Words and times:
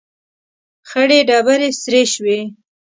،خړې 0.89 1.19
ډبرې 1.27 1.69
سرې 1.81 2.03
شوې. 2.13 2.39